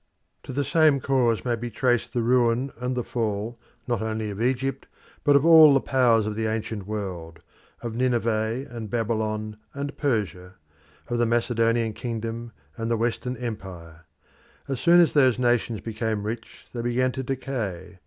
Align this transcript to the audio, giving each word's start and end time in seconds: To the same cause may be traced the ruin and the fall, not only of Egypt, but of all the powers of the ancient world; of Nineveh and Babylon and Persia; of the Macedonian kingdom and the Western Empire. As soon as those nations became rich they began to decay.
To 0.41 0.51
the 0.51 0.63
same 0.63 0.99
cause 0.99 1.45
may 1.45 1.55
be 1.55 1.69
traced 1.69 2.11
the 2.11 2.23
ruin 2.23 2.71
and 2.79 2.97
the 2.97 3.03
fall, 3.03 3.59
not 3.85 4.01
only 4.01 4.31
of 4.31 4.41
Egypt, 4.41 4.87
but 5.23 5.35
of 5.35 5.45
all 5.45 5.75
the 5.75 5.79
powers 5.79 6.25
of 6.25 6.35
the 6.35 6.47
ancient 6.47 6.87
world; 6.87 7.41
of 7.83 7.93
Nineveh 7.93 8.65
and 8.67 8.89
Babylon 8.89 9.57
and 9.75 9.95
Persia; 9.95 10.55
of 11.07 11.19
the 11.19 11.27
Macedonian 11.27 11.93
kingdom 11.93 12.51
and 12.77 12.89
the 12.89 12.97
Western 12.97 13.37
Empire. 13.37 14.05
As 14.67 14.79
soon 14.79 14.99
as 15.01 15.13
those 15.13 15.37
nations 15.37 15.81
became 15.81 16.23
rich 16.25 16.65
they 16.73 16.81
began 16.81 17.11
to 17.11 17.21
decay. 17.21 17.99